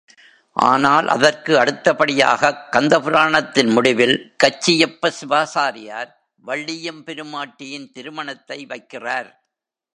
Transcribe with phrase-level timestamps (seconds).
[0.53, 6.11] ஆனால் அதற்கு அடுத்தபடியாகக் கந்த புராணத்தின் முடிவில் கச்சியப்ப சிவாசாரியார்
[6.45, 9.31] வள்ளியெம்பெருமாட்டியின் திருமணத்தை வைக்கிறார்.